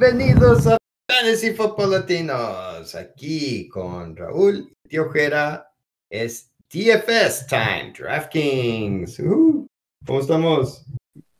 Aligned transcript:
Bienvenidos 0.00 0.66
a 0.66 0.78
Fantasy 1.10 1.50
Football 1.50 1.90
Latinos. 1.90 2.94
Aquí 2.94 3.68
con 3.68 4.16
Raúl 4.16 4.72
y 4.88 4.96
Ojera 4.96 5.70
es 6.08 6.50
DFS 6.72 7.46
Time, 7.46 7.92
DraftKings. 7.98 9.20
Uh, 9.20 9.66
¿Cómo 10.06 10.20
estamos? 10.20 10.86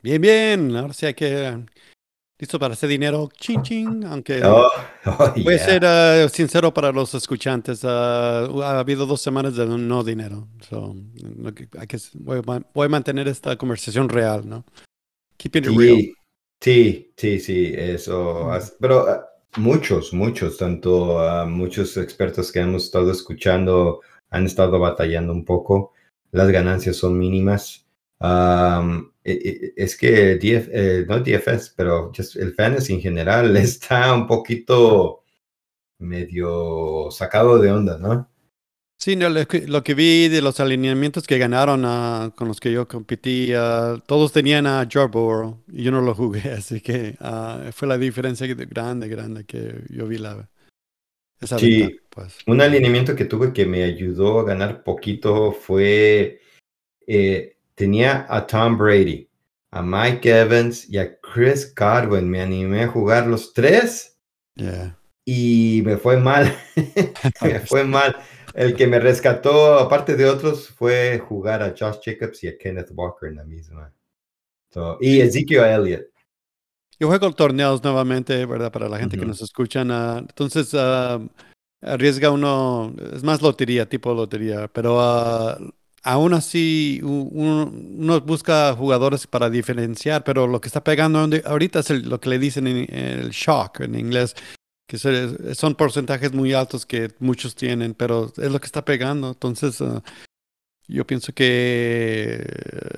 Bien, 0.03 0.21
bien. 0.21 0.77
Ahora 0.77 0.93
sí 0.93 1.07
hay 1.07 1.15
que. 1.15 1.59
Listo 2.39 2.59
para 2.59 2.75
hacer 2.75 2.91
dinero, 2.91 3.31
ching 3.35 3.63
ching, 3.63 4.05
aunque 4.05 4.45
Oh, 4.45 4.69
oh, 5.07 5.33
voy 5.43 5.55
a 5.55 5.57
yeah. 5.57 5.65
ser 5.65 6.27
uh, 6.27 6.29
sincero 6.29 6.75
para 6.75 6.93
los 6.93 7.15
escuchantes. 7.15 7.83
uh, 7.83 7.89
ha 8.63 8.79
habido 8.79 9.07
dos 9.07 9.23
semanas 9.23 9.57
de 9.57 9.65
no 9.65 10.05
dinero. 10.05 10.49
So, 10.69 10.95
no 10.95 11.49
hay 11.49 11.87
que, 11.87 11.99
voy, 12.13 12.43
a 12.47 12.63
voy 12.75 12.87
a 12.87 12.89
mantener 12.91 13.27
esta 13.27 13.57
conversación 13.57 14.11
real, 14.11 14.47
¿no? 14.47 14.67
Keeping 15.39 15.65
it 15.65 15.79
real. 15.79 16.20
Sí, 16.61 17.13
sí, 17.17 17.41
sí, 17.41 17.73
eso. 17.77 18.51
Pero 18.81 19.09
ah, 19.09 19.27
muchos, 19.57 20.13
muchos, 20.13 20.59
tanto 20.59 21.19
ah, 21.21 21.47
muchos 21.47 21.97
expertos 21.97 22.53
que 22.53 22.61
hemos 22.61 22.85
estado 22.85 23.11
escuchando 23.13 24.01
han 24.31 24.45
estado 24.47 24.79
batallando 24.79 25.33
un 25.33 25.45
poco. 25.45 25.93
Las 26.33 26.51
ganancias 26.51 26.97
son 26.97 27.19
mínimas. 27.19 27.87
E- 29.25 29.73
es 29.77 29.97
que 29.97 30.37
DF, 30.37 30.71
eh, 30.73 31.05
no 31.09 31.21
DFS, 31.21 31.73
pero 31.77 32.11
just 32.17 32.37
el 32.37 32.55
fantasy 32.55 32.95
en 32.95 33.01
general 33.01 33.57
está 33.57 34.13
un 34.15 34.27
poquito 34.27 35.25
medio 36.01 37.11
sacado 37.13 37.59
de 37.61 37.73
onda, 37.73 37.99
¿no? 37.99 38.30
Sí, 39.03 39.17
no, 39.17 39.31
lo, 39.31 39.49
que, 39.49 39.67
lo 39.67 39.83
que 39.83 39.95
vi 39.95 40.29
de 40.29 40.43
los 40.43 40.61
alineamientos 40.61 41.27
que 41.27 41.39
ganaron 41.39 41.85
ah, 41.87 42.33
con 42.37 42.49
los 42.49 42.61
que 42.61 42.71
yo 42.71 42.87
competí, 42.87 43.51
ah, 43.57 43.97
todos 44.07 44.31
tenían 44.31 44.67
a 44.67 44.87
Joe 44.93 45.07
Burrow 45.07 45.59
y 45.73 45.85
yo 45.85 45.91
no 45.91 46.03
lo 46.03 46.15
jugué, 46.15 46.43
así 46.59 46.83
que 46.83 47.17
ah, 47.21 47.71
fue 47.73 47.89
la 47.89 47.97
diferencia 47.97 48.47
que- 48.47 48.55
grande, 48.67 49.09
grande 49.09 49.45
que 49.45 49.85
yo 49.89 50.07
vi 50.07 50.19
la 50.19 50.47
esa 51.41 51.59
Sí. 51.59 51.99
pues. 52.11 52.37
Un 52.47 52.61
alineamiento 52.61 53.17
que 53.17 53.25
tuve 53.25 53.55
que 53.55 53.65
me 53.65 53.83
ayudó 53.85 54.41
a 54.41 54.45
ganar 54.45 54.85
poquito 54.85 55.53
fue, 55.53 56.43
eh, 57.07 57.57
tenía 57.75 58.27
a 58.29 58.47
Tom 58.47 58.77
Brady, 58.77 59.27
a 59.71 59.81
Mike 59.81 60.29
Evans 60.29 60.87
y 60.91 60.99
a 60.99 61.19
Chris 61.21 61.75
Godwin. 61.75 62.29
Me 62.29 62.43
animé 62.43 62.83
a 62.83 62.89
jugar 62.89 63.27
los 63.27 63.55
tres 63.55 64.19
Yeah. 64.57 64.99
y 65.25 65.81
me 65.87 65.97
fue 65.97 66.19
mal. 66.19 66.55
me 67.41 67.61
fue 67.67 67.85
mal. 67.85 68.15
El 68.55 68.75
que 68.75 68.87
me 68.87 68.99
rescató, 68.99 69.79
aparte 69.79 70.17
de 70.17 70.27
otros, 70.27 70.69
fue 70.69 71.19
jugar 71.19 71.63
a 71.63 71.75
Josh 71.79 71.99
Jacobs 72.05 72.43
y 72.45 72.49
a 72.49 72.59
Kenneth 72.59 72.91
Walker 72.95 73.29
en 73.29 73.37
la 73.37 73.45
misma. 73.45 73.93
So, 74.73 74.99
y 75.01 75.21
Ezekiel 75.21 75.65
Elliott. 75.65 76.07
Yo 76.99 77.09
juego 77.09 77.33
torneos 77.33 77.83
nuevamente, 77.83 78.45
¿verdad? 78.45 78.71
Para 78.71 78.89
la 78.89 78.99
gente 78.99 79.17
que 79.17 79.25
nos 79.25 79.41
escuchan. 79.41 79.91
ah, 79.91 80.19
entonces, 80.19 80.75
ah, 80.75 81.19
arriesga 81.81 82.31
uno, 82.31 82.95
es 83.15 83.23
más 83.23 83.41
lotería, 83.41 83.89
tipo 83.89 84.13
lotería, 84.13 84.69
pero 84.69 85.01
ah, 85.01 85.59
aún 86.03 86.35
así 86.35 87.01
uno, 87.03 87.71
uno 87.73 88.21
busca 88.21 88.75
jugadores 88.75 89.27
para 89.27 89.49
diferenciar, 89.49 90.25
pero 90.25 90.47
lo 90.47 90.61
que 90.61 90.69
está 90.69 90.85
pegando 90.85 91.27
ahorita 91.47 91.81
es 91.81 91.91
el- 91.91 92.09
lo 92.09 92.21
que 92.21 92.29
le 92.29 92.39
dicen 92.39 92.67
en, 92.67 92.95
el 92.95 93.31
shock 93.31 93.81
en 93.81 93.95
inglés, 93.99 94.35
que 94.91 94.99
se- 94.99 95.55
son 95.55 95.77
porcentajes 95.77 96.33
muy 96.33 96.53
altos 96.53 96.85
que 96.85 97.13
muchos 97.21 97.55
tienen, 97.55 97.95
pero 97.95 98.33
es 98.37 98.51
lo 98.51 98.59
que 98.59 98.67
está 98.67 98.85
pegando. 98.85 99.29
Entonces, 99.29 99.81
ah, 99.81 100.03
yo 100.89 101.07
pienso 101.07 101.33
que 101.33 102.45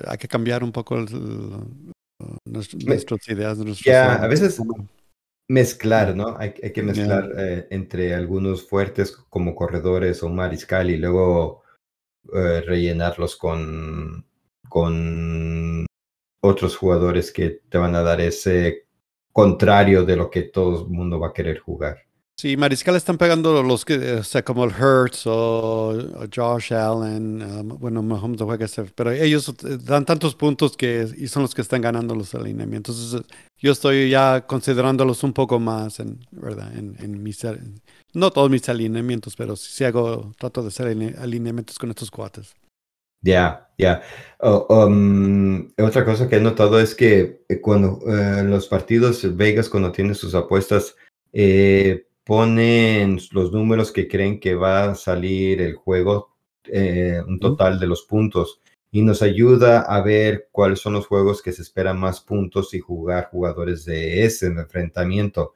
hay 0.07 0.17
que 0.17 0.27
cambiar 0.27 0.63
un 0.63 0.71
poco 0.71 0.97
el- 0.97 1.07
el- 1.13 2.31
nuestro- 2.51 2.79
Me- 2.79 2.85
nuestras 2.95 3.27
ideas. 3.27 3.59
Ya, 3.85 4.15
a 4.15 4.25
veces 4.27 4.59
mezclar, 5.47 6.15
¿no? 6.15 6.35
Hay, 6.39 6.55
hay 6.63 6.73
que 6.73 6.81
mezclar 6.81 7.31
eh, 7.37 7.67
entre 7.69 8.15
algunos 8.15 8.67
fuertes 8.67 9.11
como 9.29 9.53
corredores 9.53 10.23
o 10.23 10.29
mariscal 10.29 10.89
y 10.89 10.97
luego 10.97 11.61
eh, 12.33 12.61
rellenarlos 12.61 13.35
con, 13.35 14.25
con 14.67 15.85
otros 16.41 16.75
jugadores 16.75 17.31
que 17.31 17.61
te 17.69 17.77
van 17.77 17.93
a 17.95 18.01
dar 18.01 18.19
ese 18.19 18.87
contrario 19.33 20.05
de 20.05 20.15
lo 20.15 20.29
que 20.29 20.43
todo 20.43 20.83
el 20.83 20.87
mundo 20.89 21.19
va 21.19 21.27
a 21.29 21.33
querer 21.33 21.59
jugar. 21.59 21.97
Sí, 22.35 22.57
Mariscal 22.57 22.95
están 22.95 23.17
pegando 23.17 23.61
los 23.61 23.85
que, 23.85 24.13
o 24.13 24.23
sea, 24.23 24.43
como 24.43 24.65
el 24.65 24.71
Hertz 24.71 25.27
o, 25.27 25.93
Josh 26.35 26.73
Allen, 26.73 27.41
um, 27.41 27.67
bueno, 27.79 28.01
Mahomes 28.01 28.39
no 28.39 28.45
juega 28.45 28.65
ese, 28.65 28.83
pero 28.95 29.11
ellos 29.11 29.47
eh, 29.49 29.77
dan 29.79 30.03
tantos 30.03 30.33
puntos 30.35 30.75
que 30.75 31.07
y 31.15 31.27
son 31.27 31.43
los 31.43 31.53
que 31.53 31.61
están 31.61 31.81
ganando 31.81 32.15
los 32.15 32.33
alineamientos. 32.33 32.95
Entonces, 32.97 33.37
yo 33.59 33.71
estoy 33.71 34.09
ya 34.09 34.45
considerándolos 34.47 35.23
un 35.23 35.31
poco 35.31 35.59
más, 35.59 35.99
en, 35.99 36.19
¿verdad? 36.31 36.75
En, 36.75 37.23
mis, 37.23 37.45
no 38.13 38.31
todos 38.31 38.49
mis 38.49 38.67
alineamientos, 38.67 39.35
pero 39.35 39.55
sí 39.55 39.83
hago, 39.83 40.33
trato 40.37 40.63
de 40.63 40.69
hacer 40.69 40.87
aline- 40.87 41.15
alineamientos 41.19 41.77
con 41.77 41.91
estos 41.91 42.09
cuates. 42.09 42.55
Ya, 43.23 43.69
ya. 43.77 44.01
Oh, 44.39 44.67
um, 44.85 45.71
otra 45.79 46.03
cosa 46.03 46.27
que 46.27 46.35
he 46.35 46.41
notado 46.41 46.79
es 46.79 46.93
que 46.93 47.41
eh, 47.47 47.61
cuando 47.61 47.99
eh, 48.05 48.43
los 48.43 48.67
partidos 48.67 49.35
Vegas, 49.37 49.69
cuando 49.69 49.91
tiene 49.93 50.13
sus 50.13 50.35
apuestas, 50.35 50.95
eh, 51.31 52.05
ponen 52.25 53.19
los 53.31 53.51
números 53.53 53.91
que 53.91 54.07
creen 54.07 54.39
que 54.39 54.55
va 54.55 54.91
a 54.91 54.95
salir 54.95 55.61
el 55.61 55.75
juego, 55.75 56.35
eh, 56.65 57.21
un 57.25 57.39
total 57.39 57.79
de 57.79 57.87
los 57.87 58.03
puntos, 58.03 58.61
y 58.91 59.01
nos 59.01 59.21
ayuda 59.21 59.81
a 59.81 60.01
ver 60.01 60.49
cuáles 60.51 60.79
son 60.79 60.93
los 60.93 61.07
juegos 61.07 61.41
que 61.41 61.53
se 61.53 61.61
esperan 61.61 61.99
más 61.99 62.21
puntos 62.21 62.73
y 62.73 62.79
jugar 62.79 63.29
jugadores 63.31 63.85
de 63.85 64.25
ese 64.25 64.47
enfrentamiento. 64.47 65.55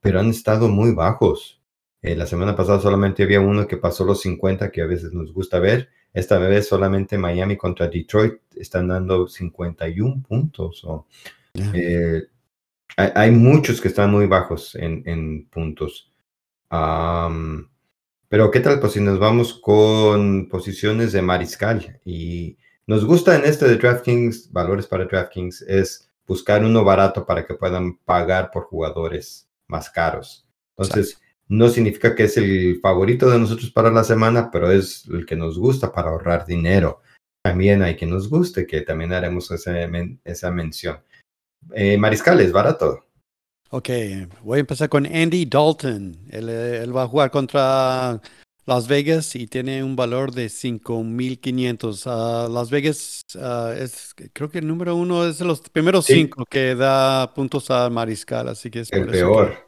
Pero 0.00 0.20
han 0.20 0.30
estado 0.30 0.68
muy 0.68 0.92
bajos. 0.92 1.60
Eh, 2.02 2.14
la 2.14 2.26
semana 2.26 2.54
pasada 2.54 2.80
solamente 2.80 3.22
había 3.22 3.40
uno 3.40 3.66
que 3.66 3.76
pasó 3.78 4.04
los 4.04 4.20
50, 4.20 4.70
que 4.70 4.82
a 4.82 4.86
veces 4.86 5.12
nos 5.12 5.32
gusta 5.32 5.58
ver. 5.58 5.88
Esta 6.12 6.38
vez 6.38 6.68
solamente 6.68 7.18
Miami 7.18 7.56
contra 7.56 7.88
Detroit 7.88 8.34
están 8.56 8.88
dando 8.88 9.26
51 9.28 10.22
puntos. 10.26 10.84
o, 10.84 11.06
Ya. 11.54 11.70
eh, 11.74 12.22
hay, 12.96 13.10
hay 13.14 13.30
muchos 13.30 13.80
que 13.80 13.88
están 13.88 14.10
muy 14.10 14.26
bajos 14.26 14.74
en, 14.74 15.02
en 15.06 15.46
puntos. 15.46 16.12
Am, 16.70 17.68
pero 18.28 18.50
¿qué 18.50 18.60
tal? 18.60 18.80
Pues 18.80 18.92
si 18.94 19.00
nos 19.00 19.18
vamos 19.18 19.54
con 19.54 20.48
posiciones 20.48 21.12
de 21.12 21.22
mariscal 21.22 22.00
y 22.04 22.56
nos 22.86 23.04
gusta 23.04 23.36
en 23.36 23.44
este 23.44 23.66
de 23.68 23.76
DraftKings, 23.76 24.52
valores 24.52 24.86
para 24.86 25.04
DraftKings, 25.06 25.62
es 25.62 26.10
buscar 26.26 26.64
uno 26.64 26.84
barato 26.84 27.24
para 27.24 27.46
que 27.46 27.54
puedan 27.54 27.98
pagar 27.98 28.50
por 28.50 28.64
jugadores 28.64 29.48
más 29.68 29.88
caros. 29.90 30.46
Entonces, 30.76 31.20
no 31.48 31.68
significa 31.68 32.14
que 32.14 32.24
es 32.24 32.36
el 32.36 32.80
favorito 32.80 33.30
de 33.30 33.38
nosotros 33.38 33.70
para 33.70 33.90
la 33.90 34.04
semana, 34.04 34.50
pero 34.50 34.70
es 34.70 35.06
el 35.08 35.24
que 35.26 35.36
nos 35.36 35.58
gusta 35.58 35.92
para 35.92 36.10
ahorrar 36.10 36.44
dinero. 36.46 37.02
También 37.44 37.82
hay 37.82 37.96
que 37.96 38.06
nos 38.06 38.28
guste, 38.28 38.66
que 38.66 38.80
también 38.80 39.12
haremos 39.12 39.50
esa, 39.52 39.70
men- 39.86 40.20
esa 40.24 40.50
mención. 40.50 40.98
Eh, 41.72 41.96
mariscal 41.98 42.40
es 42.40 42.50
barato. 42.52 43.04
Ok, 43.70 43.88
voy 44.42 44.58
a 44.58 44.60
empezar 44.60 44.88
con 44.88 45.06
Andy 45.06 45.44
Dalton. 45.46 46.16
Él, 46.30 46.48
él 46.48 46.96
va 46.96 47.02
a 47.04 47.08
jugar 47.08 47.30
contra 47.30 48.20
Las 48.64 48.88
Vegas 48.88 49.34
y 49.36 49.46
tiene 49.46 49.82
un 49.84 49.94
valor 49.96 50.32
de 50.32 50.48
5.500. 50.48 52.02
Ah, 52.06 52.48
Las 52.50 52.70
Vegas 52.70 53.22
ah, 53.38 53.74
es, 53.76 54.14
creo 54.32 54.50
que 54.50 54.58
el 54.58 54.66
número 54.66 54.94
uno 54.96 55.26
es 55.26 55.38
de 55.38 55.44
los 55.44 55.60
primeros 55.60 56.06
Sí. 56.06 56.14
cinco 56.14 56.44
que 56.48 56.74
da 56.74 57.32
puntos 57.34 57.70
a 57.70 57.88
Mariscal, 57.90 58.48
así 58.48 58.70
que 58.70 58.80
es 58.80 58.92
El 58.92 59.06
peor. 59.06 59.65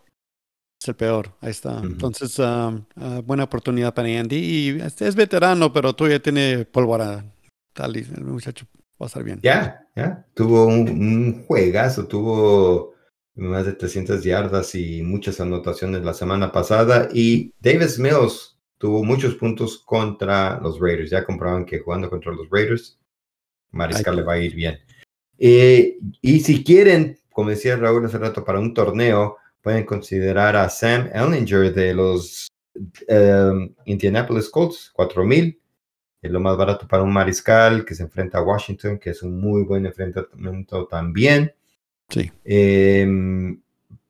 Es 0.81 0.89
el 0.89 0.94
peor. 0.94 1.33
Ahí 1.41 1.50
está. 1.50 1.81
Entonces, 1.83 2.39
ah, 2.41 2.81
buena 3.25 3.44
oportunidad 3.44 3.94
para 3.94 4.09
Andy. 4.09 4.37
Y 4.37 4.81
este 4.81 5.09
es 5.09 5.15
veterano, 5.16 5.72
pero 5.72 5.93
todavía 5.94 6.22
tiene 6.22 6.65
pólvora. 6.65 7.25
Tal 7.72 7.97
y 7.97 8.00
el 8.00 8.25
muchacho 8.25 8.66
va 9.00 9.06
a 9.06 9.06
estar 9.06 9.22
bien. 9.22 9.41
Ya, 9.43 9.87
ya. 9.94 10.27
Tuvo 10.34 10.66
un, 10.66 10.89
un 10.89 11.44
juegazo, 11.47 12.06
tuvo 12.06 12.94
más 13.34 13.66
de 13.66 13.72
300 13.72 14.22
yardas 14.22 14.75
y 14.75 15.03
muchas 15.03 15.41
anotaciones 15.41 16.04
la 16.04 16.15
semana 16.15 16.53
pasada. 16.53 17.09
Y 17.13 17.53
Davis 17.60 17.98
Mills 17.98 18.59
tuvo 18.78 19.04
muchos 19.04 19.34
puntos 19.34 19.78
contra 19.78 20.60
los 20.60 20.81
Raiders. 20.81 21.10
Ya 21.10 21.24
comprobaron 21.24 21.65
que 21.65 21.81
jugando 21.81 22.09
contra 22.09 22.33
los 22.33 22.48
Raiders, 22.51 22.98
Mariscal 23.71 24.15
Ay. 24.15 24.21
le 24.21 24.27
va 24.27 24.33
a 24.34 24.39
ir 24.39 24.54
bien. 24.54 24.78
Eh, 25.39 25.98
y 26.21 26.41
si 26.41 26.65
quieren, 26.65 27.19
como 27.31 27.51
decía 27.51 27.77
Raúl 27.77 28.04
hace 28.07 28.19
rato, 28.19 28.45
para 28.45 28.59
un 28.60 28.74
torneo, 28.74 29.36
pueden 29.63 29.84
considerar 29.84 30.57
a 30.57 30.69
Sam 30.69 31.10
Ellinger 31.13 31.72
de 31.75 31.95
los 31.95 32.49
eh, 33.07 33.71
Indianapolis 33.84 34.49
Colts, 34.51 34.91
4000. 34.95 35.60
Es 36.21 36.31
lo 36.31 36.41
más 36.41 36.57
barato 36.57 36.89
para 36.89 37.03
un 37.03 37.13
mariscal 37.13 37.84
que 37.84 37.95
se 37.95 38.03
enfrenta 38.03 38.39
a 38.39 38.43
Washington, 38.43 38.99
que 38.99 39.10
es 39.10 39.22
un 39.22 39.41
muy 39.41 39.63
buen 39.63 39.87
enfrentamiento 39.87 40.87
también. 40.87 41.55
Sí. 42.09 42.31
Eh, 42.45 43.07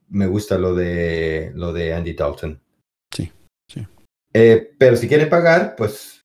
me 0.08 0.26
gusta 0.26 0.58
lo 0.58 0.74
de 0.74 1.52
lo 1.54 1.72
de 1.72 1.92
Andy 1.92 2.14
Dalton. 2.14 2.60
Sí, 3.10 3.30
sí. 3.66 3.86
Eh, 4.32 4.74
pero 4.78 4.96
si 4.96 5.06
quieren 5.06 5.28
pagar, 5.28 5.74
pues 5.76 6.24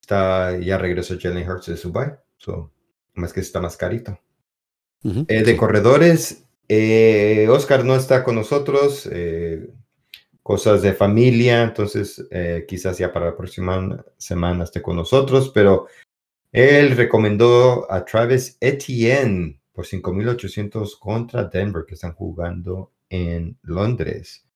está 0.00 0.58
ya 0.58 0.78
regresó 0.78 1.18
Jalen 1.20 1.48
Hurts 1.48 1.66
de 1.66 1.76
su 1.76 1.92
bye. 1.92 2.16
So, 2.36 2.72
más 3.14 3.32
que 3.32 3.40
está 3.40 3.60
más 3.60 3.76
carito. 3.76 4.18
Eh, 5.02 5.42
de 5.42 5.52
sí. 5.52 5.56
corredores, 5.56 6.44
eh, 6.72 7.48
Oscar 7.48 7.84
no 7.84 7.96
está 7.96 8.22
con 8.22 8.36
nosotros, 8.36 9.08
eh, 9.10 9.66
cosas 10.40 10.82
de 10.82 10.92
familia, 10.92 11.64
entonces 11.64 12.24
eh, 12.30 12.64
quizás 12.68 12.96
ya 12.96 13.12
para 13.12 13.26
la 13.26 13.36
próxima 13.36 14.04
semana 14.16 14.62
esté 14.62 14.80
con 14.80 14.94
nosotros, 14.94 15.50
pero 15.52 15.88
él 16.52 16.96
recomendó 16.96 17.90
a 17.90 18.04
Travis 18.04 18.56
Etienne 18.60 19.60
por 19.72 19.84
5.800 19.84 20.96
contra 21.00 21.42
Denver, 21.42 21.84
que 21.84 21.94
están 21.94 22.14
jugando 22.14 22.92
en 23.08 23.58
Londres. 23.62 24.46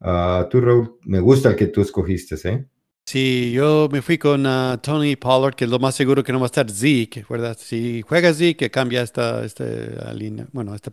Uh, 0.00 0.46
tú, 0.50 0.60
Raúl, 0.60 0.98
me 1.04 1.20
gusta 1.20 1.48
el 1.48 1.56
que 1.56 1.68
tú 1.68 1.80
escogiste, 1.80 2.36
¿eh? 2.50 2.66
Sí, 3.04 3.52
yo 3.52 3.88
me 3.90 4.00
fui 4.00 4.16
con 4.16 4.46
uh, 4.46 4.78
Tony 4.78 5.16
Pollard, 5.16 5.54
que 5.54 5.64
es 5.64 5.70
lo 5.70 5.78
más 5.78 5.94
seguro 5.94 6.22
que 6.22 6.32
no 6.32 6.38
va 6.38 6.46
a 6.46 6.52
estar 6.52 6.70
Zeke, 6.70 7.24
¿verdad? 7.28 7.56
Si 7.58 8.02
juega 8.02 8.32
Zeke, 8.32 8.70
cambia 8.70 9.02
esta, 9.02 9.44
esta 9.44 10.12
línea, 10.14 10.46
bueno, 10.52 10.74
esta 10.74 10.90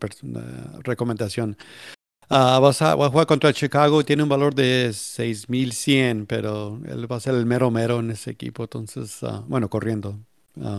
recomendación. 0.83 1.56
Uh, 2.29 2.61
va, 2.61 2.69
a, 2.69 3.09
jugar 3.09 3.25
contra 3.25 3.53
Chicago, 3.53 4.03
tiene 4.03 4.23
un 4.23 4.29
valor 4.29 4.53
de 4.53 4.89
6.100, 4.89 6.25
pero 6.27 6.79
él 6.88 7.11
va 7.11 7.15
a 7.15 7.19
ser 7.19 7.35
el 7.35 7.45
mero 7.45 7.71
mero 7.71 8.00
en 8.00 8.11
ese 8.11 8.31
equipo, 8.31 8.63
entonces, 8.63 9.19
bueno, 9.47 9.69
corriendo. 9.69 10.19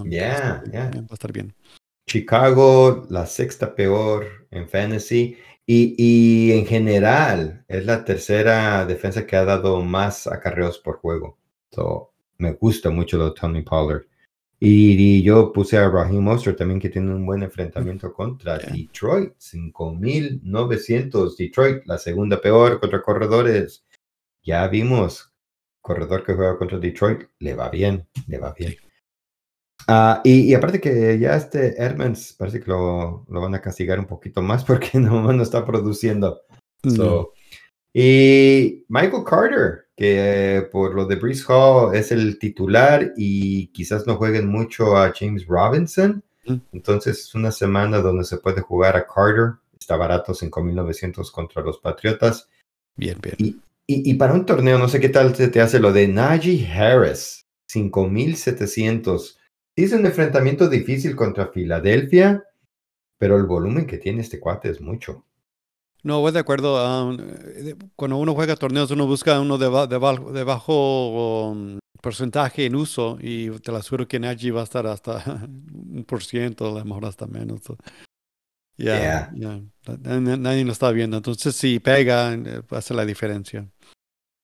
Ya, 0.05 0.63
ya. 0.71 0.91
Va 0.91 1.07
a 1.11 1.15
estar 1.15 1.33
bien. 1.33 1.55
Chicago, 2.07 3.07
la 3.09 3.25
sexta 3.25 3.75
peor 3.75 4.47
en 4.51 4.69
fantasy. 4.69 5.37
Y, 5.73 6.51
en 6.51 6.67
general, 6.67 7.65
es 7.69 7.87
la 7.87 8.05
tercera 8.05 8.85
defensa 8.87 9.25
que 9.25 9.37
ha 9.37 9.45
dado 9.45 9.81
más 9.83 10.27
acarreos 10.27 10.81
por 10.81 10.97
juego. 10.97 11.39
So, 11.71 12.11
me 12.39 12.55
gusta 12.55 12.91
mucho 12.91 13.17
lo 13.17 13.27
de 13.27 13.41
Tony 13.41 13.63
Pollard. 13.63 14.03
Y, 14.59 15.23
yo 15.23 15.53
puse 15.53 15.79
a 15.79 15.89
Raheem 15.89 16.25
Monster 16.25 16.57
también, 16.57 16.81
que 16.81 16.89
tiene 16.89 17.15
un 17.15 17.25
buen 17.25 17.45
enfrentamiento 17.45 18.13
contra 18.13 18.59
Detroit. 18.59 19.35
5.900. 19.39 21.37
Detroit, 21.37 21.87
la 21.87 21.99
segunda 21.99 22.41
peor 22.41 22.81
contra 22.81 23.01
corredores. 23.01 23.85
Ya 24.43 24.67
vimos, 24.67 25.33
corredor 25.81 26.25
que 26.25 26.35
juega 26.35 26.59
contra 26.59 26.81
Detroit, 26.81 27.29
le 27.39 27.55
va 27.55 27.69
bien, 27.69 28.09
le 28.27 28.39
va 28.39 28.53
bien. 28.59 28.75
Ah, 29.93 30.21
y, 30.23 30.55
aparte 30.55 30.81
que 30.81 31.19
ya 31.19 31.35
este 31.35 31.75
Hermans 31.77 32.37
parece 32.39 32.61
que 32.61 32.71
lo, 32.71 33.27
lo, 33.29 33.41
van 33.41 33.57
a 33.57 33.61
castigar 33.61 33.99
un 33.99 34.07
poquito 34.07 34.41
más 34.41 34.65
porque 34.67 35.01
no, 35.01 35.33
no 35.33 35.43
está 35.43 35.67
produciendo. 35.67 36.43
Y 37.93 38.85
Michael 38.89 39.25
Carter, 39.27 39.89
que 39.97 40.69
por 40.71 40.95
lo 40.95 41.07
de 41.07 41.17
Brees 41.17 41.45
Hall 41.49 41.97
es 41.97 42.13
el 42.13 42.39
titular 42.39 43.13
y 43.17 43.67
quizás 43.73 44.07
no 44.07 44.15
jueguen 44.15 44.47
mucho 44.47 44.97
a 44.97 45.13
James 45.13 45.45
Robinson. 45.49 46.23
Entonces 46.73 47.19
es 47.19 47.35
una 47.35 47.51
semana 47.51 47.99
donde 47.99 48.23
se 48.23 48.39
puede 48.39 48.61
jugar 48.61 48.97
a 48.97 49.05
Carter. 49.05 49.55
Está 49.77 49.97
barato, 49.97 50.35
5.900 50.35 51.33
contra 51.33 51.63
los 51.63 51.79
Patriotas. 51.79 52.49
Bien, 52.95 53.19
bien. 53.21 53.35
Y, 53.39 53.57
y, 53.89 54.13
y, 54.13 54.15
para 54.15 54.35
un 54.35 54.47
torneo, 54.47 54.79
no 54.79 54.89
sé 54.89 55.01
qué 55.01 55.09
tal 55.09 55.35
se 55.35 55.49
te 55.49 55.61
hace 55.61 55.81
lo 55.81 55.93
de 55.93 56.07
Najee 56.07 56.65
Harris, 56.73 57.45
5.700 57.73 59.40
es 59.77 59.93
un 59.93 60.05
enfrentamiento 60.07 60.69
difícil 60.69 61.17
contra 61.17 61.49
Filadelfia, 61.49 62.45
pero 63.19 63.37
el 63.37 63.45
volumen 63.45 63.87
que 63.87 63.99
tiene 63.99 64.23
este 64.23 64.41
cuate 64.41 64.71
es 64.71 64.81
mucho. 64.81 65.25
No, 66.03 66.21
voy 66.21 66.33
de 66.33 66.39
acuerdo. 66.39 67.13
Eh, 67.13 67.77
cuando 67.95 68.17
uno 68.17 68.35
juega 68.35 68.57
torneos, 68.57 68.91
uno 68.91 69.07
busca 69.07 69.39
uno 69.41 69.59
de, 69.59 69.67
de, 69.87 70.45
bajo 70.45 71.51
um, 71.51 71.79
porcentaje 72.01 72.65
en 72.65 72.75
uso 72.75 73.19
y 73.21 73.51
te 73.61 73.71
lo 73.71 73.79
aseguro 73.79 74.09
que 74.09 74.17
allí 74.17 74.51
va 74.51 74.63
a 74.63 74.65
estar 74.65 74.87
hasta 74.87 75.23
un 75.45 76.05
por 76.07 76.25
ciento, 76.25 76.69
a 76.69 76.79
lo 76.79 76.85
mejor 76.85 77.05
hasta 77.05 77.27
menos. 77.27 77.61
Ya, 78.79 79.31
nadie 79.35 80.65
lo 80.65 80.73
está 80.73 80.91
viendo. 80.91 81.19
Entonces, 81.19 81.55
si 81.55 81.81
pega, 81.81 82.33
eh, 82.33 82.63
hacer 82.71 82.97
la 82.97 83.05
diferencia. 83.05 83.69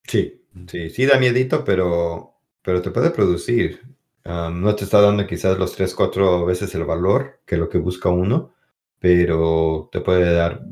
Sí, 0.06 0.43
sí, 0.69 0.90
sí 0.90 1.06
da 1.06 1.19
miedito, 1.19 1.64
pero, 1.64 2.34
pero 2.62 2.82
te 2.82 2.90
puede 2.90 3.11
producir 3.11 3.96
no 4.26 4.75
te 4.75 4.84
está 4.84 5.00
dando 5.00 5.26
quizás 5.26 5.58
los 5.58 5.75
3, 5.76 5.94
4 5.94 6.44
veces 6.44 6.75
el 6.75 6.84
valor 6.84 7.40
que 7.46 7.56
lo 7.56 7.69
que 7.69 7.78
busca 7.78 8.08
uno, 8.08 8.55
pero 8.99 9.88
te 9.93 10.00
puede 10.00 10.32
dar 10.32 10.64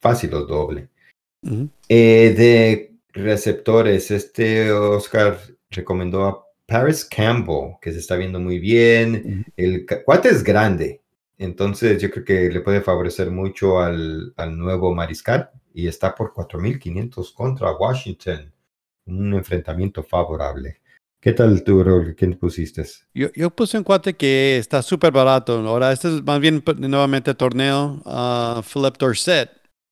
fácil 0.00 0.34
o 0.34 0.46
doble. 0.46 0.88
Eh, 1.88 2.34
de 2.36 2.94
receptores, 3.12 4.10
este 4.10 4.72
Oscar 4.72 5.38
recomendó 5.70 6.24
a 6.24 6.46
Paris 6.66 7.04
Campbell, 7.04 7.74
que 7.80 7.92
se 7.92 7.98
está 7.98 8.16
viendo 8.16 8.40
muy 8.40 8.58
bien. 8.58 9.44
El 9.56 9.84
cuate 10.04 10.30
es 10.30 10.42
grande, 10.42 11.02
entonces 11.38 12.00
yo 12.00 12.10
creo 12.10 12.24
que 12.24 12.50
le 12.50 12.60
puede 12.60 12.80
favorecer 12.80 13.30
mucho 13.30 13.80
al, 13.80 14.32
al 14.36 14.56
nuevo 14.56 14.94
mariscal 14.94 15.50
y 15.74 15.86
está 15.86 16.14
por 16.14 16.32
4.500 16.32 17.34
contra 17.34 17.72
Washington. 17.72 18.52
Un 19.06 19.34
enfrentamiento 19.34 20.02
favorable. 20.02 20.81
¿Qué 21.22 21.32
tal 21.32 21.62
tú, 21.62 21.84
Raúl? 21.84 22.16
¿Quién 22.16 22.36
pusiste? 22.36 22.84
Yo, 23.14 23.28
yo 23.36 23.50
puse 23.50 23.78
un 23.78 23.84
cuate 23.84 24.14
que 24.14 24.56
está 24.56 24.82
súper 24.82 25.12
barato. 25.12 25.52
Ahora, 25.68 25.92
este 25.92 26.08
es 26.08 26.24
más 26.24 26.40
bien 26.40 26.64
nuevamente 26.78 27.32
torneo 27.36 28.02
a 28.04 28.60
Philip 28.64 28.96
Dorset, 28.98 29.48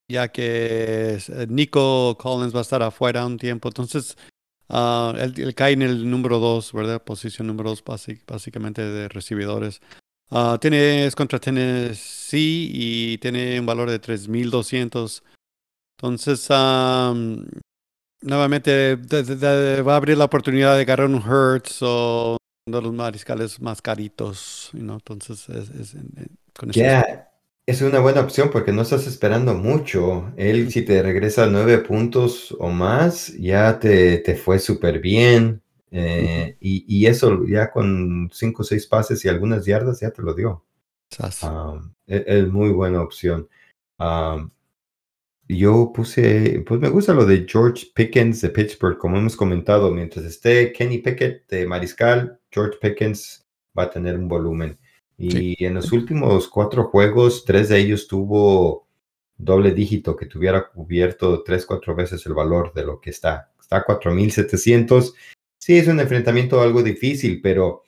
ya 0.08 0.26
que 0.26 1.18
eh, 1.28 1.46
Nico 1.48 2.18
Collins 2.18 2.52
va 2.52 2.58
a 2.58 2.62
estar 2.62 2.82
afuera 2.82 3.24
un 3.24 3.38
tiempo. 3.38 3.68
Entonces, 3.68 4.16
uh, 4.70 5.14
él, 5.16 5.54
cae 5.54 5.74
en 5.74 5.82
el 5.82 6.10
número 6.10 6.40
2, 6.40 6.72
¿verdad? 6.72 7.00
Posición 7.04 7.46
número 7.46 7.70
2, 7.70 7.84
básicamente 8.26 8.82
de 8.82 9.08
recibidores. 9.08 9.80
Uh, 10.30 10.58
tiene, 10.58 11.06
es 11.06 11.14
contra 11.14 11.38
Tennessee 11.38 12.72
y 12.74 13.18
tiene 13.18 13.60
un 13.60 13.66
valor 13.66 13.88
de 13.88 14.00
3.200. 14.00 15.22
Entonces, 15.96 16.50
um, 16.50 17.46
nuevamente 18.22 18.96
va 18.96 19.94
a 19.94 19.96
abrir 19.96 20.18
la 20.18 20.24
oportunidad 20.24 20.76
de 20.76 20.82
agarrar 20.82 21.08
un 21.08 21.22
Hertz 21.22 21.78
o 21.82 22.36
uno 22.66 22.76
de 22.76 22.82
los 22.82 22.92
mariscales 22.92 23.60
más 23.60 23.80
caritos, 23.82 24.70
¿no? 24.72 24.94
Entonces, 24.94 25.48
es, 25.48 25.96
es 27.66 27.82
una 27.82 28.00
buena 28.00 28.20
opción 28.20 28.50
porque 28.50 28.72
no 28.72 28.82
estás 28.82 29.06
esperando 29.06 29.54
mucho. 29.54 30.32
Él, 30.36 30.72
si 30.72 30.82
te 30.82 31.02
regresa 31.02 31.46
nueve 31.46 31.78
puntos 31.78 32.54
o 32.58 32.68
más, 32.68 33.28
ya 33.38 33.78
te, 33.78 34.18
te 34.18 34.34
fue 34.34 34.58
súper 34.58 34.98
bien. 35.00 35.62
Eh, 35.92 36.56
y, 36.60 36.84
y, 36.86 37.06
eso 37.06 37.44
ya 37.46 37.70
con 37.70 38.30
cinco 38.32 38.62
o 38.62 38.64
seis 38.64 38.86
pases 38.86 39.24
y 39.24 39.28
algunas 39.28 39.66
yardas 39.66 40.00
ya 40.00 40.10
te 40.10 40.22
lo 40.22 40.34
dio. 40.34 40.64
Um, 41.42 41.92
e, 42.06 42.24
es, 42.26 42.48
muy 42.48 42.70
buena 42.70 43.02
opción. 43.02 43.48
Um, 43.98 44.50
yo 45.56 45.92
puse, 45.92 46.62
pues 46.66 46.80
me 46.80 46.88
gusta 46.88 47.12
lo 47.12 47.26
de 47.26 47.46
George 47.48 47.86
Pickens 47.94 48.40
de 48.40 48.50
Pittsburgh, 48.50 48.98
como 48.98 49.16
hemos 49.16 49.36
comentado, 49.36 49.90
mientras 49.90 50.24
esté 50.24 50.72
Kenny 50.72 50.98
Pickett 50.98 51.48
de 51.48 51.66
Mariscal, 51.66 52.38
George 52.50 52.78
Pickens 52.80 53.46
va 53.76 53.84
a 53.84 53.90
tener 53.90 54.16
un 54.16 54.28
volumen. 54.28 54.78
Y 55.18 55.62
en 55.64 55.74
los 55.74 55.92
últimos 55.92 56.48
cuatro 56.48 56.84
juegos, 56.84 57.44
tres 57.44 57.68
de 57.68 57.78
ellos 57.78 58.08
tuvo 58.08 58.88
doble 59.36 59.72
dígito 59.72 60.16
que 60.16 60.26
tuviera 60.26 60.68
cubierto 60.68 61.42
tres, 61.42 61.66
cuatro 61.66 61.94
veces 61.94 62.24
el 62.26 62.34
valor 62.34 62.72
de 62.72 62.84
lo 62.84 63.00
que 63.00 63.10
está. 63.10 63.50
Está 63.60 63.78
a 63.78 63.84
4.700. 63.84 65.12
Sí, 65.58 65.78
es 65.78 65.88
un 65.88 66.00
enfrentamiento 66.00 66.60
algo 66.60 66.82
difícil, 66.82 67.40
pero 67.42 67.82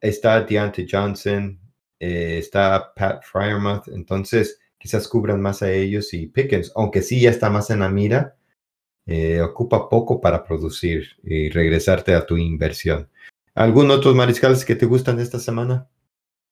está 0.00 0.42
Deontay 0.42 0.86
Johnson, 0.90 1.58
eh, 1.98 2.38
está 2.38 2.92
Pat 2.94 3.24
Fryermuth, 3.24 3.88
entonces 3.88 4.58
quizás 4.84 5.08
cubran 5.08 5.40
más 5.40 5.62
a 5.62 5.72
ellos 5.72 6.12
y 6.12 6.26
Pickens, 6.26 6.70
aunque 6.76 7.00
sí 7.00 7.18
ya 7.18 7.30
está 7.30 7.48
más 7.48 7.70
en 7.70 7.80
la 7.80 7.88
mira, 7.88 8.36
eh, 9.06 9.40
ocupa 9.40 9.88
poco 9.88 10.20
para 10.20 10.44
producir 10.44 11.06
y 11.22 11.48
regresarte 11.48 12.12
a 12.12 12.26
tu 12.26 12.36
inversión. 12.36 13.08
¿Algún 13.54 13.90
otros 13.90 14.14
mariscales 14.14 14.62
que 14.62 14.76
te 14.76 14.84
gustan 14.84 15.20
esta 15.20 15.38
semana? 15.38 15.88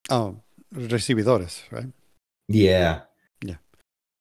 Oh, 0.09 0.35
recibidores, 0.71 1.67
right? 1.71 1.91
Yeah. 2.49 3.07
Yeah. 3.45 3.61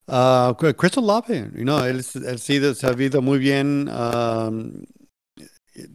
Uh, 0.06 0.52
Crystal 0.74 1.02
Love, 1.02 1.30
you 1.54 1.64
know, 1.64 1.82
él, 1.82 2.04
él, 2.26 2.38
sí 2.38 2.60
se 2.74 2.86
ha 2.86 2.92
visto 2.92 3.22
muy 3.22 3.38
bien. 3.38 3.88
Um, 3.88 4.84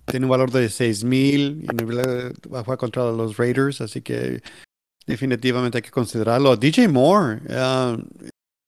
tiene 0.05 0.25
un 0.25 0.31
valor 0.31 0.49
de 0.49 0.69
6 0.69 1.03
mil 1.03 1.63
y 1.63 2.47
va 2.51 2.61
a 2.61 2.63
jugar 2.63 2.79
contra 2.79 3.11
los 3.11 3.37
Raiders, 3.37 3.79
así 3.79 4.01
que 4.01 4.41
Definitivamente 5.07 5.77
hay 5.77 5.81
que 5.81 5.89
considerarlo. 5.89 6.57
DJ 6.57 6.89
Moore, 6.89 7.39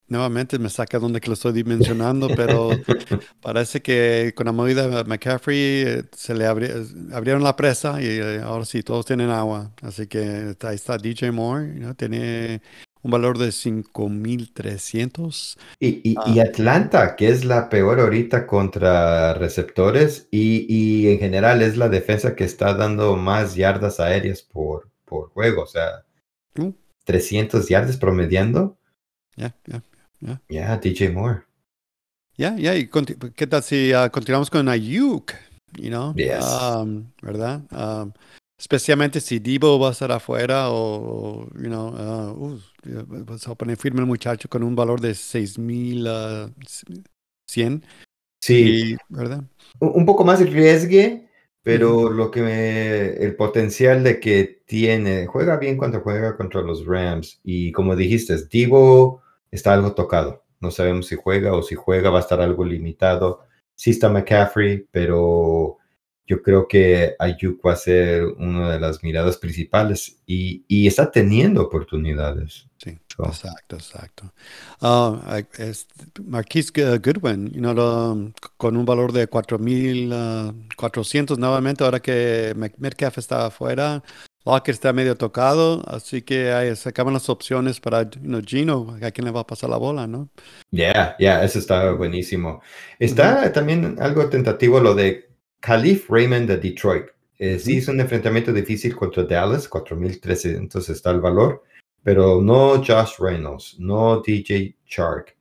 nuevamente 0.08 0.58
me 0.58 0.70
saca 0.70 0.98
donde 0.98 1.22
que 1.22 1.28
lo 1.28 1.34
estoy 1.34 1.54
dimensionando, 1.54 2.30
pero 2.36 2.70
parece 3.42 3.82
que 3.82 4.34
con 4.36 4.46
la 4.46 4.52
movida 4.52 4.88
de 4.88 5.04
McCaffrey 5.04 5.58
eh, 5.58 6.04
se 6.12 6.34
le 6.34 6.46
abrieron 6.46 7.44
la 7.44 7.56
presa 7.56 8.02
y 8.02 8.08
eh, 8.08 8.42
ahora 8.42 8.66
sí, 8.66 8.84
todos 8.84 9.06
tienen 9.06 9.30
agua. 9.30 9.72
Así 9.82 10.08
que 10.08 10.56
ahí 10.62 10.76
está 10.76 10.98
DJ 10.98 11.32
Moore, 11.32 11.94
tiene 11.96 12.62
un 13.02 13.12
valor 13.12 13.38
de 13.38 13.50
5.300. 13.50 15.58
Y, 15.80 15.88
y, 15.88 16.16
y, 16.26 16.40
ah. 16.40 16.44
Atlanta, 16.44 17.16
que 17.16 17.30
es 17.30 17.46
la 17.46 17.70
peor 17.70 18.00
ahorita 18.00 18.48
contra 18.48 19.34
receptores 19.36 20.28
y, 20.32 20.66
y, 20.68 21.12
en 21.12 21.20
general 21.20 21.62
es 21.62 21.78
la 21.78 21.90
defensa 21.90 22.36
que 22.36 22.44
está 22.44 22.74
dando 22.74 23.16
más 23.16 23.56
yardas 23.56 24.00
aéreas 24.00 24.42
por, 24.42 24.90
por 25.06 25.30
juego. 25.30 25.64
O 25.64 25.68
sea, 25.68 26.04
300 27.06 27.68
yardas 27.68 27.98
promediando. 27.98 28.78
Ya, 29.36 29.56
ya. 29.66 29.82
Yeah. 30.22 30.42
Yeah, 30.50 30.78
DJ 30.78 31.14
Moore. 31.14 31.44
Ya, 32.38 32.56
ya, 32.58 32.76
y 32.76 32.90
¿qué 33.36 33.48
tal 33.48 33.64
si 33.64 33.94
ah, 33.94 34.10
continuamos 34.10 34.50
con 34.50 34.68
Ayuk? 34.68 35.32
You 35.78 35.90
know? 35.90 36.14
Yes. 36.16 36.44
Um, 36.46 37.12
¿Verdad? 37.22 37.62
Um, 37.72 38.12
especialmente 38.58 39.22
si 39.22 39.40
Debo 39.40 39.80
va 39.80 39.90
a 39.90 39.92
estar 39.92 40.12
afuera 40.12 40.70
o, 40.70 41.48
you 41.56 41.70
know, 41.70 41.94
ah, 41.98 42.34
uh, 42.34 42.60
vas 43.26 43.48
a 43.48 43.56
poner 43.56 43.78
firme 43.78 44.02
el 44.02 44.08
muchacho 44.08 44.50
con 44.50 44.64
un 44.64 44.76
valor 44.76 45.00
de 45.00 45.16
6,100. 45.16 47.86
Sí, 48.42 48.94
Y, 48.94 48.98
¿verdad? 49.10 49.44
un 49.80 49.92
un 49.96 50.06
poco 50.06 50.24
más 50.24 50.40
riesgue, 50.40 51.29
pero 51.70 52.10
lo 52.10 52.32
que 52.32 53.14
el 53.20 53.36
potencial 53.36 54.04
de 54.04 54.20
que 54.20 54.64
tiene, 54.66 55.28
juega 55.28 55.58
bien 55.58 55.78
cuando 55.78 56.02
juega 56.02 56.36
contra 56.36 56.62
los 56.62 56.86
Rams 56.86 57.40
y 57.44 57.72
como 57.72 57.96
dijiste, 57.96 58.36
Divo 58.50 59.22
está 59.52 59.74
algo 59.74 59.94
tocado. 59.94 60.44
No 60.60 60.72
sabemos 60.72 61.06
si 61.06 61.16
juega 61.16 61.54
o 61.54 61.62
si 61.62 61.76
juega 61.76 62.10
va 62.10 62.18
a 62.18 62.22
estar 62.22 62.42
algo 62.42 62.66
limitado. 62.66 63.42
Sí 63.76 63.92
está 63.92 64.10
McCaffrey, 64.10 64.88
pero 64.90 65.78
yo 66.30 66.44
creo 66.44 66.68
que 66.68 67.16
Ayuk 67.18 67.60
va 67.66 67.74
a 67.74 67.76
ser 67.76 68.24
una 68.24 68.72
de 68.72 68.80
las 68.80 69.02
miradas 69.04 69.38
principales 69.38 70.20
y, 70.28 70.64
y 70.68 70.86
está 70.86 71.10
teniendo 71.10 71.64
oportunidades. 71.64 72.68
Sí, 72.78 73.00
So, 73.18 73.26
exacto, 73.26 73.76
exacto. 73.76 74.32
Ah, 74.80 75.20
ah, 75.26 75.42
es 75.58 75.88
Marquise 76.24 76.72
G- 76.72 77.02
Goodwin, 77.04 77.52
you 77.52 77.60
know, 77.60 77.74
lo- 77.74 78.32
con 78.58 78.78
un 78.78 78.86
valor 78.86 79.12
de 79.12 79.28
4.400 79.28 81.40
nuevamente, 81.40 81.84
ahora 81.84 82.00
que 82.00 82.54
Metcalf 82.78 83.18
está 83.18 83.48
afuera, 83.48 84.04
Lockett 84.46 84.74
está 84.76 84.94
medio 84.94 85.16
tocado, 85.16 85.84
así 85.88 86.22
que 86.22 86.52
ahí 86.54 86.76
sacaban 86.76 87.14
las 87.14 87.30
opciones 87.30 87.80
para 87.80 88.04
you 88.04 88.20
know, 88.22 88.42
Gino, 88.46 88.98
a 89.02 89.12
quién 89.12 89.26
le 89.26 89.32
va 89.32 89.42
a 89.42 89.48
pasar 89.48 89.70
la 89.70 89.78
bola, 89.78 90.08
¿no? 90.08 90.30
Yeah, 90.72 91.16
yeah, 91.18 91.44
eso 91.44 91.60
está 91.60 91.92
buenísimo. 91.92 92.62
Está 93.00 93.52
también 93.52 93.98
algo 94.00 94.30
tentativo 94.30 94.80
lo 94.80 94.96
de 94.96 95.29
Khalif 95.60 96.10
Raymond 96.10 96.48
de 96.48 96.58
Detroit. 96.58 97.06
Eh, 97.38 97.58
Sí, 97.60 97.78
es 97.78 97.88
un 97.88 98.00
enfrentamiento 98.00 98.52
difícil 98.52 98.96
contra 98.96 99.24
Dallas, 99.24 99.70
4.300 99.70 100.90
está 100.90 101.12
el 101.12 101.22
valor, 101.22 101.64
pero 102.04 102.42
no 102.42 102.84
Josh 102.84 103.18
Reynolds, 103.20 103.78
no 103.80 104.22
DJ 104.22 104.76
Chark. 104.86 105.36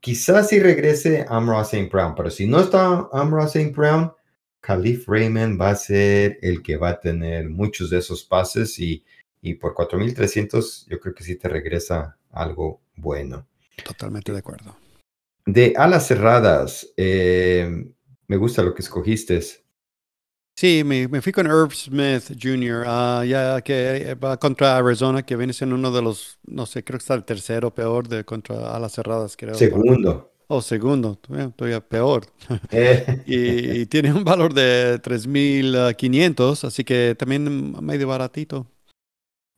Quizás 0.00 0.48
si 0.48 0.60
regrese 0.60 1.26
Amra 1.28 1.62
St. 1.62 1.88
Brown, 1.90 2.14
pero 2.14 2.30
si 2.30 2.46
no 2.46 2.60
está 2.60 3.08
Amra 3.12 3.44
St. 3.44 3.72
Brown, 3.72 4.12
Khalif 4.60 5.08
Raymond 5.08 5.60
va 5.60 5.70
a 5.70 5.76
ser 5.76 6.38
el 6.42 6.62
que 6.62 6.76
va 6.76 6.90
a 6.90 7.00
tener 7.00 7.48
muchos 7.48 7.90
de 7.90 7.98
esos 7.98 8.24
pases 8.24 8.78
y, 8.78 9.04
y 9.42 9.54
por 9.54 9.74
4.300 9.74 10.86
yo 10.88 11.00
creo 11.00 11.14
que 11.14 11.24
sí 11.24 11.36
te 11.36 11.48
regresa 11.48 12.16
algo 12.32 12.80
bueno. 12.96 13.46
Totalmente 13.84 14.32
de 14.32 14.38
acuerdo. 14.38 14.76
De 15.44 15.74
alas 15.76 16.06
cerradas, 16.08 16.92
eh, 16.96 17.86
me 18.28 18.36
gusta 18.36 18.62
lo 18.62 18.74
que 18.74 18.82
escogiste. 18.82 19.40
Sí, 20.58 20.82
me, 20.84 21.06
me 21.08 21.20
fui 21.20 21.32
con 21.32 21.46
Herb 21.46 21.70
Smith 21.72 22.32
Jr., 22.40 22.84
ah, 22.86 23.24
ya 23.26 23.60
que 23.60 24.14
va 24.14 24.38
contra 24.38 24.78
Arizona, 24.78 25.22
que 25.24 25.36
viene 25.36 25.52
siendo 25.52 25.74
uno 25.76 25.90
de 25.92 26.00
los, 26.00 26.38
no 26.46 26.64
sé, 26.64 26.82
creo 26.82 26.98
que 26.98 27.02
está 27.02 27.14
el 27.14 27.24
tercero 27.24 27.74
peor 27.74 28.08
de 28.08 28.24
contra 28.24 28.74
alas 28.74 28.92
cerradas, 28.92 29.36
creo. 29.36 29.54
Segundo. 29.60 30.32
O 30.48 30.60
segundo, 30.62 31.16
todavía, 31.16 31.80
peor. 31.80 32.26
Eh, 32.70 33.10
Y, 33.24 33.80
y 33.80 33.86
tiene 33.86 34.12
un 34.12 34.24
valor 34.24 34.54
de 34.54 35.00
3.500, 35.02 36.64
así 36.64 36.84
que 36.84 37.14
también 37.18 37.72
medio 37.84 38.08
baratito. 38.08 38.66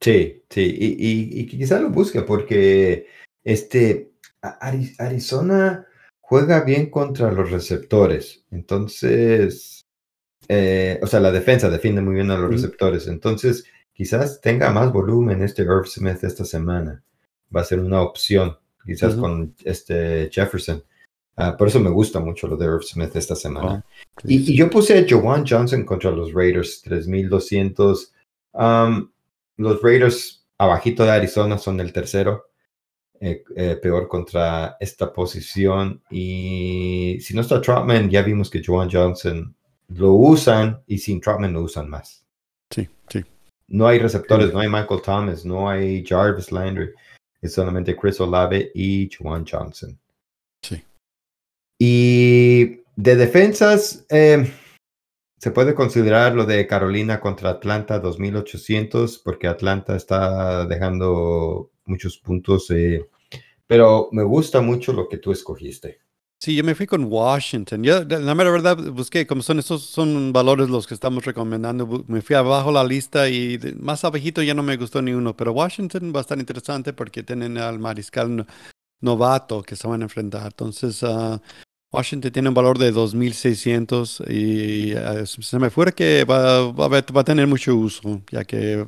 sí, 0.00 0.44
sí, 0.50 0.76
y, 0.78 1.38
y, 1.38 1.40
y 1.40 1.46
quizá 1.46 1.80
lo 1.80 1.90
busque 1.90 2.22
porque 2.22 3.08
este 3.44 4.12
Arizona 4.98 5.86
juega 6.28 6.60
bien 6.60 6.90
contra 6.90 7.32
los 7.32 7.50
receptores. 7.50 8.44
Entonces, 8.50 9.86
eh, 10.46 11.00
o 11.02 11.06
sea, 11.06 11.20
la 11.20 11.32
defensa 11.32 11.70
defiende 11.70 12.02
muy 12.02 12.16
bien 12.16 12.30
a 12.30 12.36
los 12.36 12.50
receptores. 12.50 13.06
Entonces, 13.06 13.64
quizás 13.94 14.38
tenga 14.42 14.70
más 14.70 14.92
volumen 14.92 15.42
este 15.42 15.62
Irv 15.62 15.86
Smith 15.86 16.22
esta 16.22 16.44
semana. 16.44 17.02
Va 17.54 17.62
a 17.62 17.64
ser 17.64 17.80
una 17.80 18.02
opción, 18.02 18.58
quizás 18.84 19.14
con 19.14 19.54
este 19.64 20.28
Jefferson. 20.30 20.84
Ah, 21.34 21.56
por 21.56 21.68
eso 21.68 21.80
me 21.80 21.88
gusta 21.88 22.20
mucho 22.20 22.46
lo 22.46 22.58
de 22.58 22.66
Irv 22.66 22.82
Smith 22.82 23.16
esta 23.16 23.34
semana. 23.34 23.82
Oh, 23.82 24.28
Y, 24.28 24.52
y 24.52 24.54
yo 24.54 24.68
puse 24.68 24.98
a 24.98 25.06
Joan 25.08 25.46
Johnson 25.46 25.86
contra 25.86 26.10
los 26.10 26.34
Raiders, 26.34 26.82
3200. 26.82 28.12
Um, 28.52 29.10
los 29.56 29.80
Raiders, 29.80 30.46
abajito 30.58 31.04
de 31.04 31.12
Arizona, 31.12 31.56
son 31.56 31.80
el 31.80 31.90
tercero. 31.90 32.47
Eh, 33.20 33.42
eh, 33.56 33.78
peor 33.82 34.08
contra 34.08 34.76
esta 34.80 35.12
posición. 35.12 36.02
Y 36.10 37.18
si 37.20 37.34
no 37.34 37.40
está 37.40 37.60
Trotman, 37.60 38.10
ya 38.10 38.22
vimos 38.22 38.50
que 38.50 38.62
Joan 38.64 38.90
Johnson 38.90 39.54
lo 39.88 40.12
usan 40.12 40.82
y 40.86 40.98
sin 40.98 41.20
Trotman 41.20 41.52
lo 41.52 41.62
usan 41.62 41.88
más. 41.88 42.24
Sí, 42.70 42.88
sí. 43.08 43.24
No 43.68 43.86
hay 43.86 43.98
receptores, 43.98 44.52
no 44.52 44.60
hay 44.60 44.68
Michael 44.68 45.02
Thomas, 45.02 45.44
no 45.44 45.68
hay 45.68 46.04
Jarvis 46.04 46.52
Landry. 46.52 46.90
Es 47.40 47.54
solamente 47.54 47.96
Chris 47.96 48.20
Olave 48.20 48.70
y 48.74 49.08
Joan 49.10 49.46
Johnson. 49.46 49.98
Sí. 50.62 50.82
Y 51.78 52.82
de 52.96 53.16
defensas, 53.16 54.04
eh, 54.10 54.50
se 55.38 55.52
puede 55.52 55.74
considerar 55.74 56.34
lo 56.34 56.44
de 56.44 56.66
Carolina 56.66 57.20
contra 57.20 57.50
Atlanta 57.50 58.00
2800, 58.00 59.18
porque 59.18 59.46
Atlanta 59.46 59.94
está 59.94 60.66
dejando 60.66 61.70
muchos 61.88 62.18
puntos, 62.18 62.70
eh, 62.70 63.06
pero 63.66 64.08
me 64.12 64.22
gusta 64.24 64.60
mucho 64.60 64.92
lo 64.92 65.08
que 65.08 65.18
tú 65.18 65.32
escogiste. 65.32 66.00
Sí, 66.40 66.54
yo 66.54 66.62
me 66.62 66.76
fui 66.76 66.86
con 66.86 67.04
Washington. 67.04 67.82
Yo, 67.82 68.04
la 68.04 68.34
mera 68.34 68.50
verdad, 68.50 68.76
busqué, 68.92 69.26
como 69.26 69.42
son 69.42 69.58
esos 69.58 69.82
son 69.82 70.32
valores 70.32 70.68
los 70.68 70.86
que 70.86 70.94
estamos 70.94 71.24
recomendando, 71.24 72.04
me 72.06 72.22
fui 72.22 72.36
abajo 72.36 72.70
la 72.70 72.84
lista 72.84 73.28
y 73.28 73.58
más 73.80 74.04
abajito 74.04 74.40
ya 74.42 74.54
no 74.54 74.62
me 74.62 74.76
gustó 74.76 75.02
ni 75.02 75.12
uno, 75.12 75.36
pero 75.36 75.52
Washington 75.52 76.12
va 76.14 76.20
a 76.20 76.22
estar 76.22 76.38
interesante 76.38 76.92
porque 76.92 77.24
tienen 77.24 77.58
al 77.58 77.80
mariscal 77.80 78.36
no- 78.36 78.46
novato 79.00 79.62
que 79.62 79.76
se 79.76 79.88
van 79.88 80.02
a 80.02 80.04
enfrentar. 80.06 80.46
Entonces, 80.46 81.02
ah, 81.04 81.40
Washington 81.92 82.32
tiene 82.32 82.48
un 82.50 82.54
valor 82.54 82.78
de 82.78 82.92
2.600 82.92 84.22
y 84.28 84.92
ah, 84.94 85.26
se 85.26 85.58
me 85.58 85.70
fuera 85.70 85.92
que 85.92 86.24
va, 86.24 86.70
va 86.72 86.98
a 87.20 87.24
tener 87.24 87.46
mucho 87.48 87.74
uso, 87.76 88.22
ya 88.30 88.44
que 88.44 88.86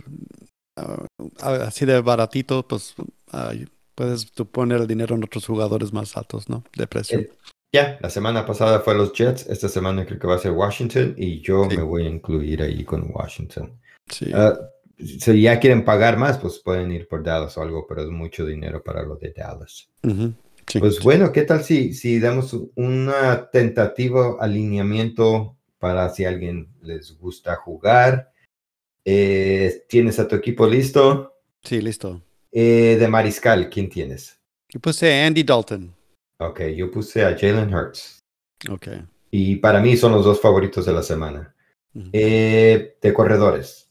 ah, 1.41 1.55
así 1.67 1.85
de 1.87 2.01
baratito, 2.01 2.67
pues 2.67 2.95
ah, 3.33 3.53
puedes 3.95 4.31
tú 4.33 4.47
poner 4.47 4.81
el 4.81 4.87
dinero 4.87 5.15
en 5.15 5.25
otros 5.25 5.47
jugadores 5.47 5.93
más 5.93 6.17
altos, 6.17 6.49
¿no? 6.49 6.65
De 6.77 6.87
precio. 6.87 7.19
Eh, 7.21 7.31
Ya, 7.73 7.99
la 8.01 8.11
semana 8.11 8.45
pasada 8.45 8.81
fue 8.81 8.97
los 8.97 9.13
Jets, 9.13 9.47
esta 9.49 9.69
semana 9.69 10.05
creo 10.05 10.19
que 10.19 10.27
va 10.27 10.35
a 10.35 10.39
ser 10.39 10.51
Washington 10.53 11.15
y 11.17 11.41
yo 11.41 11.69
Sí. 11.71 11.77
me 11.77 11.83
voy 11.85 12.05
a 12.05 12.09
incluir 12.09 12.63
ahí 12.63 12.85
con 12.85 13.09
Washington. 13.15 13.79
Sí. 14.09 14.33
Ah, 14.35 14.59
si 14.99 15.41
ya 15.43 15.61
quieren 15.61 15.85
pagar 15.85 16.17
más, 16.19 16.37
pues 16.39 16.59
pueden 16.59 16.91
ir 16.91 17.07
por 17.09 17.23
Dallas 17.23 17.57
o 17.57 17.63
algo, 17.63 17.87
pero 17.89 18.03
es 18.03 18.09
mucho 18.11 18.45
dinero 18.45 18.83
para 18.83 19.03
lo 19.05 19.15
de 19.17 19.33
Dallas. 19.33 19.89
Sí, 20.67 20.79
Pues 20.81 20.97
sí. 20.97 21.03
bueno, 21.05 21.31
¿qué 21.33 21.43
tal 21.43 21.63
si, 21.65 21.95
si 21.95 22.19
damos 22.21 22.53
un 22.75 23.11
tentativo 23.53 24.37
alineamiento 24.41 25.57
para 25.79 26.09
si 26.11 26.25
alguien 26.25 26.69
les 26.83 27.17
gusta 27.19 27.55
jugar? 27.57 28.30
Eh, 29.05 29.85
¿Tienes 29.89 30.19
a 30.19 30.29
tu 30.29 30.37
equipo 30.37 30.67
listo? 30.67 31.35
Sí, 31.63 31.81
listo. 31.81 32.23
Eh, 32.53 32.97
de 32.99 33.09
Mariscal, 33.09 33.69
¿quién 33.71 33.89
tienes? 33.89 34.39
Yo 34.69 34.81
puse 34.81 35.23
Andy 35.23 35.43
Dalton. 35.43 35.95
Ok, 36.39 36.61
yo 36.77 36.91
puse 36.91 37.25
a 37.25 37.37
Jalen 37.37 37.73
Hurts. 37.75 38.19
Ok. 38.69 38.89
Y 39.31 39.57
para 39.57 39.81
mí 39.81 39.97
son 39.97 40.13
los 40.13 40.25
dos 40.25 40.41
favoritos 40.41 40.85
de 40.87 40.93
la 40.93 41.03
semana. 41.03 41.55
Eh, 42.13 42.97
de 43.01 43.13
corredores. 43.15 43.91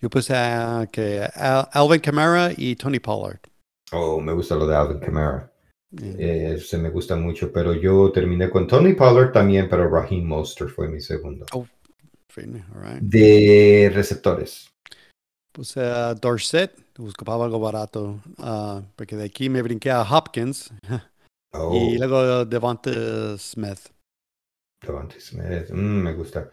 Yo 0.00 0.08
puse 0.10 0.34
a 0.34 0.80
Al- 0.80 1.68
Alvin 1.72 2.00
Kamara 2.00 2.52
y 2.56 2.76
Tony 2.76 2.98
Pollard. 3.00 3.40
Oh, 3.92 4.20
me 4.20 4.32
gusta 4.32 4.54
lo 4.54 4.66
de 4.66 4.76
Alvin 4.76 4.98
Kamara. 5.00 5.52
Eh, 6.00 6.58
se 6.64 6.78
me 6.78 6.90
gusta 6.90 7.16
mucho, 7.16 7.52
pero 7.52 7.74
yo 7.74 8.12
terminé 8.12 8.48
con 8.48 8.66
Tony 8.66 8.94
Pollard 8.94 9.32
también, 9.32 9.68
pero 9.68 9.90
Raheem 9.90 10.24
Mostert 10.24 10.70
fue 10.70 10.88
mi 10.88 11.00
segundo. 11.00 11.46
All 11.52 11.68
right. 12.36 13.00
De 13.00 13.90
receptores. 13.94 14.70
Puse 15.52 15.80
a 15.80 16.14
Dorset, 16.14 16.72
buscaba 16.96 17.44
algo 17.44 17.58
barato, 17.58 18.20
ah, 18.38 18.82
porque 18.94 19.16
de 19.16 19.24
aquí 19.24 19.48
me 19.48 19.62
brinqué 19.62 19.90
a 19.90 20.02
Hopkins 20.02 20.70
Oh, 21.52 21.74
y 21.74 21.98
luego 21.98 22.44
Devonta 22.44 23.36
Smith. 23.36 23.90
Devontae 24.80 25.20
Smith, 25.20 25.70
mm, 25.70 26.02
me 26.02 26.12
gusta. 26.14 26.50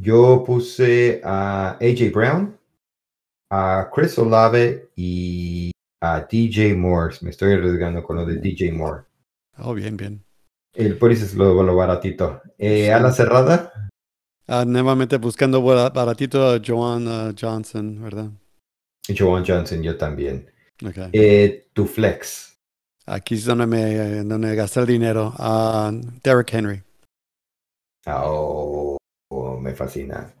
Yo 0.00 0.44
puse 0.44 1.20
a 1.24 1.76
AJ 1.80 2.12
Brown, 2.12 2.56
a 3.50 3.90
Chris 3.92 4.18
Olave 4.18 4.90
y 4.94 5.72
a 6.02 6.20
DJ 6.20 6.74
Moore. 6.74 7.16
Me 7.22 7.30
estoy 7.30 7.54
arriesgando 7.54 8.02
con 8.04 8.16
lo 8.16 8.26
de 8.26 8.36
DJ 8.36 8.72
Moore. 8.72 9.04
Oh, 9.58 9.74
bien, 9.74 9.96
bien. 9.96 10.22
El 10.74 10.98
por 10.98 11.10
eso 11.10 11.24
es 11.24 11.34
lo, 11.34 11.62
lo 11.62 11.74
baratito. 11.74 12.42
Eh, 12.58 12.84
Sí. 12.84 12.90
A 12.90 13.00
la 13.00 13.10
cerrada, 13.10 13.85
Ah, 14.48 14.64
nuevamente 14.64 15.16
buscando 15.18 15.60
bara- 15.62 15.90
baratito 15.90 16.48
a 16.48 16.60
Joan 16.64 17.34
Johnson, 17.36 18.00
¿verdad? 18.02 18.30
Joan 19.16 19.44
Johnson, 19.46 19.82
yo 19.82 19.96
también. 19.96 20.50
Ok. 20.84 20.98
Eh, 21.12 21.68
tu 21.72 21.86
flex. 21.86 22.56
Aquí 23.06 23.34
es 23.36 23.44
donde 23.44 23.66
me 23.66 24.24
donde 24.24 24.54
gasté 24.54 24.80
el 24.80 24.86
dinero. 24.86 25.32
a 25.38 25.90
Derrick 26.22 26.52
Henry. 26.54 26.82
Oh, 28.06 28.96
oh, 29.30 29.56
me 29.58 29.74
fascina. 29.74 30.32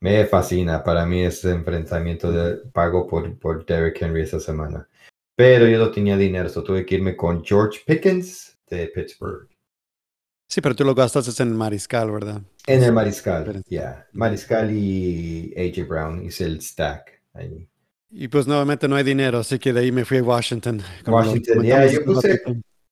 Me 0.00 0.24
fascina. 0.26 0.82
Para 0.82 1.06
mí 1.06 1.22
ese 1.22 1.50
enfrentamiento 1.50 2.30
de 2.30 2.56
pago 2.70 3.06
por, 3.06 3.38
por 3.38 3.64
Derrick 3.64 4.00
Henry 4.02 4.22
esa 4.22 4.40
semana. 4.40 4.88
Pero 5.36 5.66
yo 5.66 5.78
no 5.78 5.90
tenía 5.90 6.16
dinero, 6.16 6.48
so 6.48 6.62
tuve 6.62 6.86
que 6.86 6.94
irme 6.94 7.16
con 7.16 7.44
George 7.44 7.80
Pickens 7.86 8.56
de 8.68 8.86
Pittsburgh. 8.88 9.48
Sí, 10.54 10.60
pero 10.60 10.76
tú 10.76 10.84
lo 10.84 10.94
gastas 10.94 11.40
en 11.40 11.48
el 11.48 11.54
Mariscal, 11.54 12.12
¿verdad? 12.12 12.40
En 12.68 12.84
el 12.84 12.92
Mariscal, 12.92 13.64
ya. 13.68 14.06
Mariscal 14.12 14.70
y 14.70 15.52
AJ 15.56 15.88
Brown 15.88 16.24
hice 16.24 16.44
el 16.44 16.62
stack 16.62 17.22
ahí. 17.32 17.68
Y 18.08 18.28
pues 18.28 18.46
nuevamente 18.46 18.86
no 18.86 18.94
hay 18.94 19.02
dinero, 19.02 19.38
así 19.38 19.58
que 19.58 19.72
de 19.72 19.80
ahí 19.80 19.90
me 19.90 20.04
fui 20.04 20.18
a 20.18 20.22
Washington. 20.22 20.80
Washington, 21.04 21.64
ya, 21.64 21.84
yo 21.86 22.04
puse, 22.04 22.40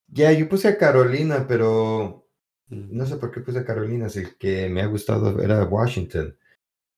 ya, 0.09 0.33
yo 0.33 0.49
puse 0.49 0.67
a 0.67 0.77
Carolina, 0.77 1.47
pero 1.47 2.27
mm. 2.67 2.97
no 2.97 3.07
sé 3.07 3.15
por 3.15 3.31
qué 3.31 3.43
puse 3.43 3.61
a 3.61 3.65
Carolina, 3.65 4.09
si 4.09 4.19
el 4.19 4.37
que 4.37 4.69
me 4.69 4.83
ha 4.83 4.87
gustado 4.87 5.41
era 5.41 5.63
Washington. 5.63 6.37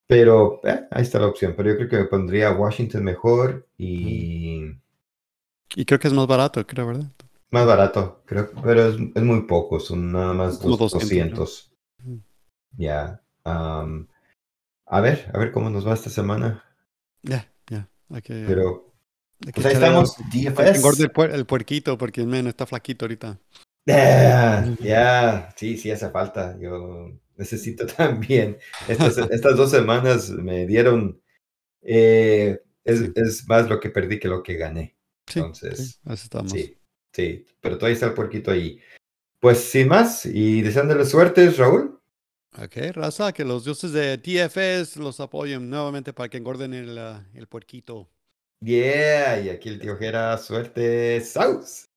Pero 0.07 0.63
eh, 0.65 0.87
ahí 0.91 1.03
está 1.03 1.19
la 1.19 1.27
opción, 1.27 1.53
pero 1.55 1.73
yo 1.73 1.77
creo 1.77 1.89
que 1.91 1.99
me 1.99 2.05
pondría 2.07 2.53
Washington 2.53 3.05
mejor 3.05 3.69
y... 3.77 4.63
Y 5.77 5.85
creo 5.85 6.01
que 6.01 6.09
es 6.09 6.15
más 6.15 6.27
barato, 6.27 6.67
creo, 6.67 6.87
¿verdad? 6.87 7.11
Más 7.55 7.67
barato, 7.69 8.21
creo, 8.27 8.51
pero 8.65 8.89
es, 8.89 8.97
es 9.15 9.23
muy 9.23 9.43
poco, 9.43 9.79
son 9.79 10.11
nada 10.11 10.33
más 10.33 10.59
200. 10.59 11.73
Ya. 12.77 13.23
a 13.45 15.01
ver, 15.01 15.31
a 15.33 15.39
ver 15.39 15.53
cómo 15.53 15.71
nos 15.71 15.87
va 15.87 15.95
esta 15.95 16.11
semana. 16.11 16.65
Ya, 17.23 17.49
ya. 17.71 17.89
pero 18.27 18.93
pues 19.55 19.67
ahí 19.67 19.75
estamos, 19.75 20.17
DFS. 20.33 20.99
El, 20.99 21.31
el, 21.31 21.47
puerquito 21.47 21.97
porque 21.97 22.27
men, 22.27 22.49
está 22.49 22.67
flaquito 22.67 23.05
ahorita. 23.05 23.39
Ya, 23.87 25.55
sí, 25.55 25.79
sí 25.79 25.93
hace 25.93 26.11
falta. 26.11 26.59
Yo 26.59 27.13
necesito 27.37 27.87
también. 27.97 28.59
Estas, 28.89 29.17
estas 29.17 29.57
dos 29.57 29.71
semanas 29.71 30.29
me 30.29 30.67
dieron. 30.67 31.23
Eh, 31.83 32.59
es, 32.83 33.13
es, 33.15 33.49
más 33.49 33.69
lo 33.69 33.79
que 33.79 33.91
perdí 33.91 34.19
que 34.19 34.27
lo 34.27 34.43
que 34.43 34.55
gané. 34.55 34.97
Entonces, 35.29 36.01
sí, 36.05 36.29
sí, 36.49 36.79
pero 37.61 37.79
todavía 37.79 37.95
está 37.95 38.07
el 38.07 38.15
puerquito 38.15 38.51
ahí. 38.51 38.81
Pues 39.41 39.59
sin 39.59 39.89
más, 39.89 40.27
y 40.27 40.63
deseándole 40.63 41.05
suerte, 41.05 41.51
Raúl. 41.51 42.01
Ok, 42.57 42.77
raza, 42.93 43.33
que 43.33 43.45
los 43.45 43.65
dioses 43.65 43.93
de 43.93 44.17
TFS 44.17 44.97
los 44.97 45.21
apoyen 45.21 45.69
nuevamente 45.69 46.13
para 46.13 46.29
que 46.29 46.39
engorden 46.39 46.73
el, 46.73 46.99
el 47.35 47.47
puerquito. 47.49 48.09
Yeah, 48.61 49.41
y 49.41 49.51
aquí 49.51 49.69
el 49.69 49.81
tío 49.81 49.97
Jera, 49.97 50.39
suerte, 50.39 51.21
Saus. 51.21 51.89